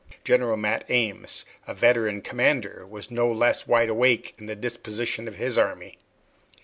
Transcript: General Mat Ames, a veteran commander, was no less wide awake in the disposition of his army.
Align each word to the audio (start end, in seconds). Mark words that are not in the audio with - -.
General 0.23 0.57
Mat 0.57 0.83
Ames, 0.89 1.45
a 1.67 1.75
veteran 1.75 2.23
commander, 2.23 2.87
was 2.87 3.11
no 3.11 3.31
less 3.31 3.67
wide 3.67 3.89
awake 3.89 4.33
in 4.39 4.47
the 4.47 4.55
disposition 4.55 5.27
of 5.27 5.35
his 5.35 5.59
army. 5.59 5.99